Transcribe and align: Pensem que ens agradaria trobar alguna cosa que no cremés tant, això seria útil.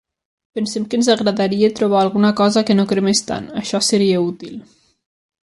Pensem 0.59 0.83
que 0.87 0.95
ens 0.99 1.09
agradaria 1.13 1.69
trobar 1.79 2.01
alguna 2.05 2.31
cosa 2.41 2.65
que 2.69 2.77
no 2.79 2.87
cremés 2.93 3.21
tant, 3.29 3.47
això 3.63 3.83
seria 3.91 4.25
útil. 4.33 4.59